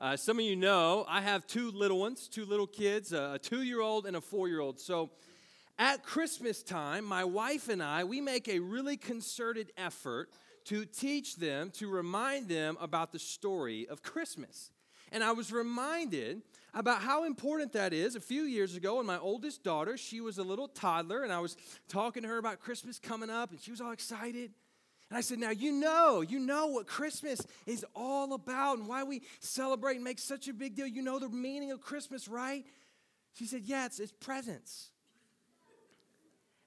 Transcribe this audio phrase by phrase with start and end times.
[0.00, 3.62] Uh, some of you know I have two little ones, two little kids, a two
[3.62, 4.78] year old and a four year old.
[4.78, 5.10] So
[5.76, 10.30] at Christmas time, my wife and I, we make a really concerted effort
[10.66, 14.70] to teach them, to remind them about the story of Christmas.
[15.10, 16.42] And I was reminded
[16.74, 20.38] about how important that is a few years ago when my oldest daughter, she was
[20.38, 21.56] a little toddler, and I was
[21.88, 24.52] talking to her about Christmas coming up, and she was all excited.
[25.10, 29.04] And I said, Now you know, you know what Christmas is all about and why
[29.04, 30.86] we celebrate and make such a big deal.
[30.86, 32.64] You know the meaning of Christmas, right?
[33.34, 34.90] She said, Yeah, it's, it's presents.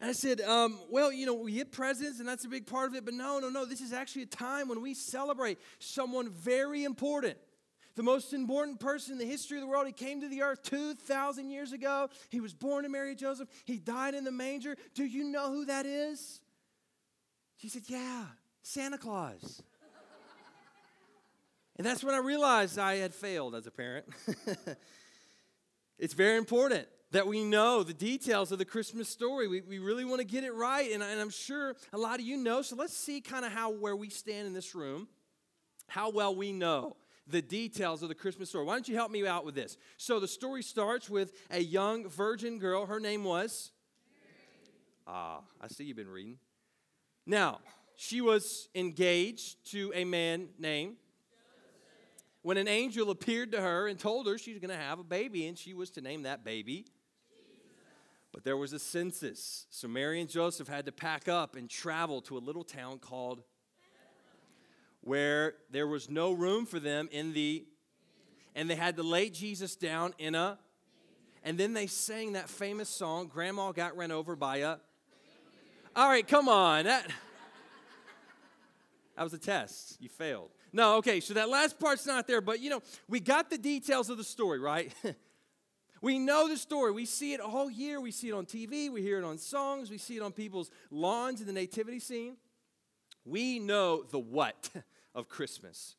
[0.00, 2.88] And I said, um, Well, you know, we get presents and that's a big part
[2.88, 3.64] of it, but no, no, no.
[3.64, 7.36] This is actually a time when we celebrate someone very important.
[7.96, 9.88] The most important person in the history of the world.
[9.88, 12.08] He came to the earth 2,000 years ago.
[12.28, 13.48] He was born to Mary Joseph.
[13.64, 14.76] He died in the manger.
[14.94, 16.40] Do you know who that is?
[17.58, 18.24] She said, Yeah,
[18.62, 19.62] Santa Claus.
[21.76, 24.06] and that's when I realized I had failed as a parent.
[25.98, 29.48] it's very important that we know the details of the Christmas story.
[29.48, 32.26] We, we really want to get it right, and, and I'm sure a lot of
[32.26, 32.62] you know.
[32.62, 35.08] So let's see kind of how where we stand in this room,
[35.88, 38.66] how well we know the details of the Christmas story.
[38.66, 39.76] Why don't you help me out with this?
[39.96, 42.86] So the story starts with a young virgin girl.
[42.86, 43.72] Her name was.
[45.08, 46.38] Ah, I see you've been reading.
[47.28, 47.58] Now,
[47.94, 50.96] she was engaged to a man named
[52.40, 55.46] when an angel appeared to her and told her she's going to have a baby
[55.46, 56.86] and she was to name that baby.
[58.32, 59.66] But there was a census.
[59.68, 63.42] So Mary and Joseph had to pack up and travel to a little town called
[65.02, 67.66] where there was no room for them in the
[68.54, 70.58] and they had to lay Jesus down in a
[71.44, 74.76] and then they sang that famous song grandma got run over by a
[75.98, 76.84] all right, come on.
[76.84, 77.08] That,
[79.16, 79.96] that was a test.
[79.98, 80.50] You failed.
[80.72, 84.08] No, okay, so that last part's not there, but you know, we got the details
[84.08, 84.94] of the story, right?
[86.00, 86.92] we know the story.
[86.92, 88.00] We see it all year.
[88.00, 90.70] We see it on TV, we hear it on songs, we see it on people's
[90.92, 92.36] lawns in the nativity scene.
[93.24, 94.70] We know the what
[95.16, 95.96] of Christmas.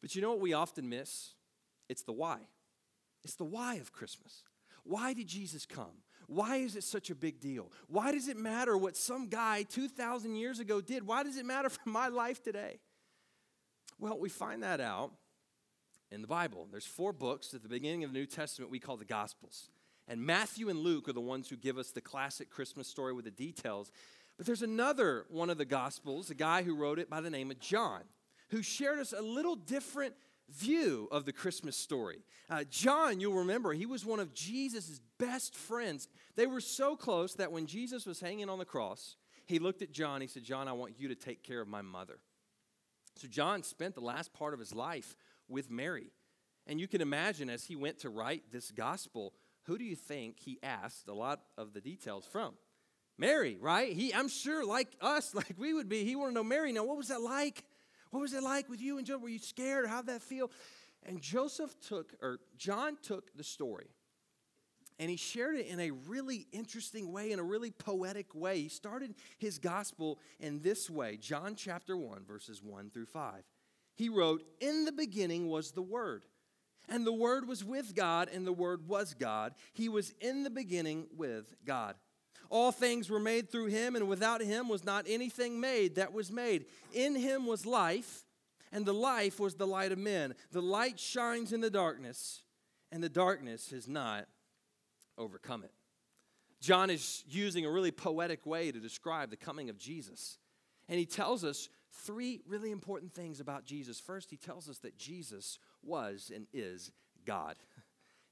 [0.00, 1.34] But you know what we often miss?
[1.88, 2.38] It's the why.
[3.22, 4.42] It's the why of Christmas.
[4.82, 6.02] Why did Jesus come?
[6.30, 7.72] Why is it such a big deal?
[7.88, 11.04] Why does it matter what some guy 2,000 years ago did?
[11.04, 12.78] Why does it matter for my life today?
[13.98, 15.10] Well, we find that out
[16.12, 16.68] in the Bible.
[16.70, 19.70] There's four books at the beginning of the New Testament we call the Gospels.
[20.06, 23.24] And Matthew and Luke are the ones who give us the classic Christmas story with
[23.24, 23.90] the details.
[24.36, 27.50] But there's another one of the Gospels, a guy who wrote it by the name
[27.50, 28.02] of John,
[28.50, 30.14] who shared us a little different
[30.50, 32.22] view of the Christmas story.
[32.48, 36.08] Uh, John, you'll remember, he was one of Jesus' best friends.
[36.36, 39.16] They were so close that when Jesus was hanging on the cross,
[39.46, 40.20] he looked at John.
[40.20, 42.18] He said, John, I want you to take care of my mother.
[43.16, 45.16] So John spent the last part of his life
[45.48, 46.12] with Mary.
[46.66, 49.34] And you can imagine as he went to write this gospel,
[49.64, 52.54] who do you think he asked a lot of the details from?
[53.18, 53.92] Mary, right?
[53.92, 56.72] He, I'm sure, like us, like we would be, he wanted to know Mary.
[56.72, 57.64] Now, what was that like?
[58.10, 59.22] What was it like with you and Joseph?
[59.22, 59.88] Were you scared?
[59.88, 60.50] How'd that feel?
[61.04, 63.88] And Joseph took, or John took the story
[65.00, 68.60] and he shared it in a really interesting way, in a really poetic way.
[68.60, 73.42] He started his gospel in this way John chapter 1, verses 1 through 5.
[73.96, 76.26] He wrote, In the beginning was the Word,
[76.86, 79.54] and the Word was with God, and the Word was God.
[79.72, 81.94] He was in the beginning with God.
[82.50, 86.32] All things were made through him, and without him was not anything made that was
[86.32, 86.66] made.
[86.92, 88.24] In him was life,
[88.72, 90.34] and the life was the light of men.
[90.50, 92.42] The light shines in the darkness,
[92.90, 94.26] and the darkness has not
[95.16, 95.72] overcome it.
[96.60, 100.38] John is using a really poetic way to describe the coming of Jesus.
[100.88, 104.00] And he tells us three really important things about Jesus.
[104.00, 106.90] First, he tells us that Jesus was and is
[107.24, 107.56] God.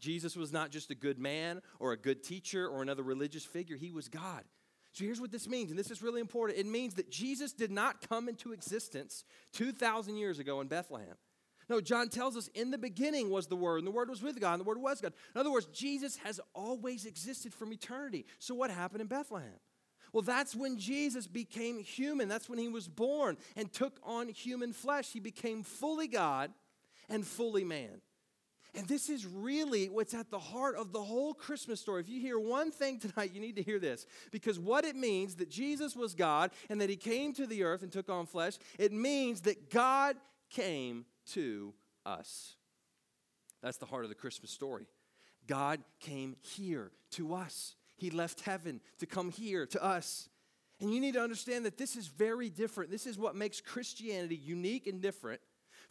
[0.00, 3.76] Jesus was not just a good man or a good teacher or another religious figure,
[3.76, 4.44] he was God.
[4.92, 6.58] So here's what this means, and this is really important.
[6.58, 11.16] It means that Jesus did not come into existence 2,000 years ago in Bethlehem.
[11.68, 14.38] No, John tells us in the beginning was the Word, and the Word was with
[14.38, 15.12] God, and the Word was God.
[15.34, 18.26] In other words, Jesus has always existed from eternity.
[18.38, 19.58] So what happened in Bethlehem?
[20.12, 22.28] Well, that's when Jesus became human.
[22.28, 25.10] That's when he was born and took on human flesh.
[25.10, 26.52] He became fully God
[27.08, 28.00] and fully man.
[28.76, 32.00] And this is really what's at the heart of the whole Christmas story.
[32.00, 34.06] If you hear one thing tonight, you need to hear this.
[34.32, 37.82] Because what it means that Jesus was God and that he came to the earth
[37.82, 40.16] and took on flesh, it means that God
[40.50, 41.72] came to
[42.04, 42.56] us.
[43.62, 44.86] That's the heart of the Christmas story.
[45.46, 47.76] God came here to us.
[47.96, 50.28] He left heaven to come here to us.
[50.80, 52.90] And you need to understand that this is very different.
[52.90, 55.40] This is what makes Christianity unique and different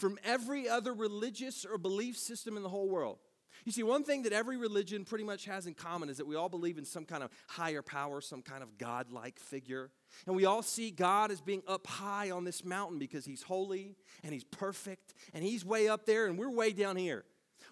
[0.00, 3.18] from every other religious or belief system in the whole world.
[3.66, 6.34] You see, one thing that every religion pretty much has in common is that we
[6.34, 9.90] all believe in some kind of higher power, some kind of God-like figure.
[10.26, 13.96] And we all see God as being up high on this mountain because he's holy
[14.24, 17.24] and he's perfect and he's way up there and we're way down here.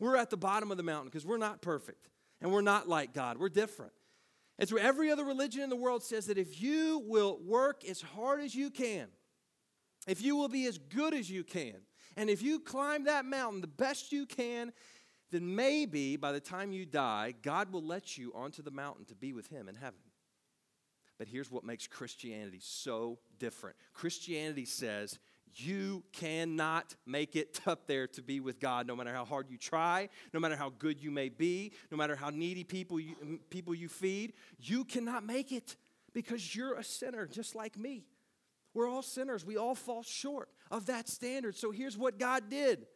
[0.00, 2.08] We're at the bottom of the mountain because we're not perfect
[2.40, 3.36] and we're not like God.
[3.36, 3.92] We're different.
[4.58, 8.00] And so every other religion in the world says that if you will work as
[8.00, 9.08] hard as you can,
[10.06, 11.76] if you will be as good as you can,
[12.16, 14.72] and if you climb that mountain the best you can,
[15.30, 19.14] then maybe by the time you die, God will let you onto the mountain to
[19.14, 19.98] be with Him in heaven.
[21.18, 25.18] But here's what makes Christianity so different Christianity says
[25.56, 29.56] you cannot make it up there to be with God no matter how hard you
[29.56, 33.74] try, no matter how good you may be, no matter how needy people you, people
[33.74, 34.32] you feed.
[34.58, 35.76] You cannot make it
[36.12, 38.04] because you're a sinner just like me.
[38.74, 39.44] We're all sinners.
[39.44, 41.56] We all fall short of that standard.
[41.56, 42.86] So here's what God did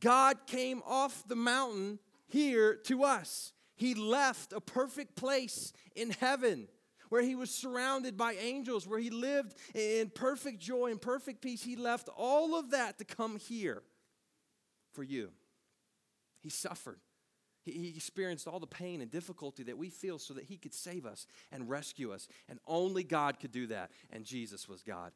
[0.00, 3.52] God came off the mountain here to us.
[3.76, 6.68] He left a perfect place in heaven
[7.10, 11.62] where he was surrounded by angels, where he lived in perfect joy and perfect peace.
[11.62, 13.82] He left all of that to come here
[14.92, 15.30] for you.
[16.42, 17.00] He suffered.
[17.72, 21.06] He experienced all the pain and difficulty that we feel so that he could save
[21.06, 22.28] us and rescue us.
[22.48, 23.90] And only God could do that.
[24.10, 25.12] And Jesus was God.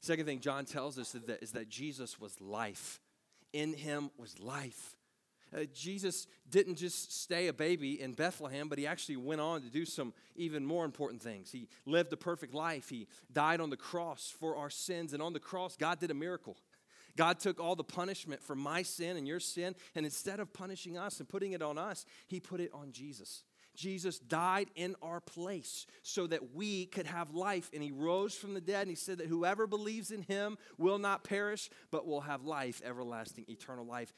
[0.00, 3.00] Second thing John tells us is that, is that Jesus was life.
[3.52, 4.96] In him was life.
[5.56, 9.70] Uh, Jesus didn't just stay a baby in Bethlehem, but he actually went on to
[9.70, 11.50] do some even more important things.
[11.50, 12.88] He lived a perfect life.
[12.88, 15.12] He died on the cross for our sins.
[15.12, 16.56] And on the cross, God did a miracle.
[17.16, 20.96] God took all the punishment for my sin and your sin, and instead of punishing
[20.96, 23.44] us and putting it on us, he put it on Jesus.
[23.74, 27.70] Jesus died in our place so that we could have life.
[27.74, 30.98] And he rose from the dead, and he said that whoever believes in him will
[30.98, 34.12] not perish, but will have life, everlasting, eternal life.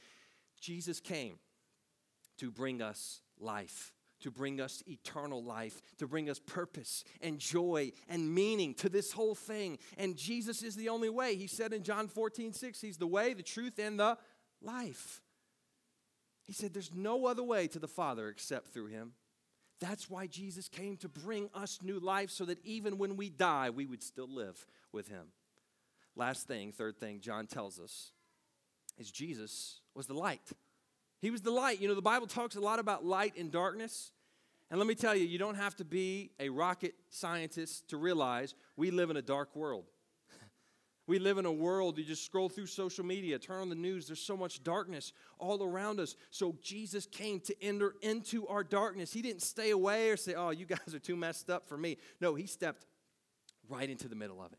[0.61, 1.39] Jesus came
[2.39, 7.93] to bring us life, to bring us eternal life, to bring us purpose and joy
[8.09, 9.79] and meaning to this whole thing.
[9.97, 11.37] And Jesus is the only way.
[11.37, 14.19] He said in John 14, 6, He's the way, the truth, and the
[14.61, 15.21] life.
[16.45, 19.13] He said, There's no other way to the Father except through Him.
[19.81, 23.71] That's why Jesus came to bring us new life so that even when we die,
[23.71, 25.27] we would still live with Him.
[26.17, 28.13] Last thing, third thing, John tells us
[28.99, 30.51] is Jesus was the light.
[31.21, 31.81] He was the light.
[31.81, 34.13] You know, the Bible talks a lot about light and darkness.
[34.71, 38.55] And let me tell you, you don't have to be a rocket scientist to realize
[38.77, 39.85] we live in a dark world.
[41.07, 44.09] We live in a world, you just scroll through social media, turn on the news,
[44.09, 46.17] there's so much darkness all around us.
[46.29, 49.11] So Jesus came to enter into our darkness.
[49.11, 51.97] He didn't stay away or say, oh, you guys are too messed up for me.
[52.21, 52.85] No, he stepped
[53.71, 54.59] right into the middle of it.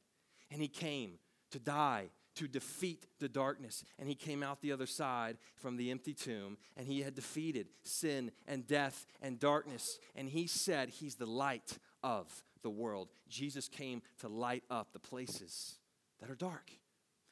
[0.50, 1.20] And he came
[1.52, 3.84] to die to defeat the darkness.
[3.98, 7.68] And he came out the other side from the empty tomb, and he had defeated
[7.84, 10.00] sin and death and darkness.
[10.16, 13.10] And he said he's the light of the world.
[13.30, 15.76] Jesus came to light up the places
[16.20, 16.72] that are dark.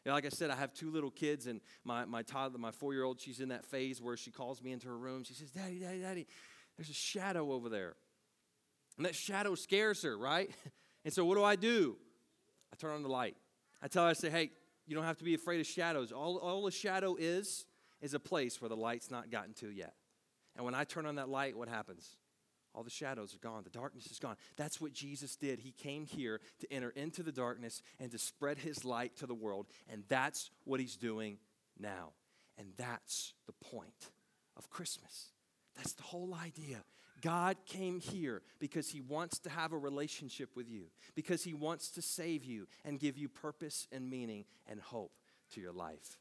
[0.05, 2.71] You know, like I said, I have two little kids, and my, my toddler, my
[2.71, 5.23] four year old, she's in that phase where she calls me into her room.
[5.23, 6.27] She says, Daddy, Daddy, Daddy,
[6.77, 7.95] there's a shadow over there.
[8.95, 10.49] And that shadow scares her, right?
[11.05, 11.95] And so what do I do?
[12.73, 13.37] I turn on the light.
[13.81, 14.51] I tell her, I say, hey,
[14.87, 16.11] you don't have to be afraid of shadows.
[16.11, 17.65] All, all a shadow is,
[18.01, 19.93] is a place where the light's not gotten to yet.
[20.55, 22.17] And when I turn on that light, what happens?
[22.73, 23.63] All the shadows are gone.
[23.63, 24.35] The darkness is gone.
[24.55, 25.59] That's what Jesus did.
[25.59, 29.33] He came here to enter into the darkness and to spread his light to the
[29.33, 29.67] world.
[29.89, 31.37] And that's what he's doing
[31.79, 32.13] now.
[32.57, 34.11] And that's the point
[34.55, 35.31] of Christmas.
[35.75, 36.83] That's the whole idea.
[37.21, 41.91] God came here because He wants to have a relationship with you, because He wants
[41.91, 45.11] to save you and give you purpose and meaning and hope
[45.51, 46.17] to your life.